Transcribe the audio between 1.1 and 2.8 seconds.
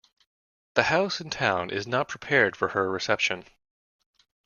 in town is not prepared for